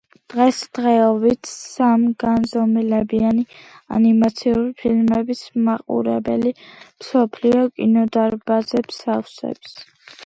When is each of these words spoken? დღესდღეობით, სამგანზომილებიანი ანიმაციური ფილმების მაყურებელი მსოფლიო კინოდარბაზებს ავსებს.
დღესდღეობით, 0.33 1.49
სამგანზომილებიანი 1.73 3.43
ანიმაციური 3.99 4.65
ფილმების 4.81 5.45
მაყურებელი 5.69 6.55
მსოფლიო 6.63 7.71
კინოდარბაზებს 7.79 9.03
ავსებს. 9.19 9.81